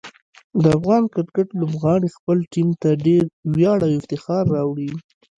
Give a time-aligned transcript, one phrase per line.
[0.61, 3.23] د افغان کرکټ لوبغاړي خپل ټیم ته ډېر
[3.55, 4.89] ویاړ او افتخار راوړي.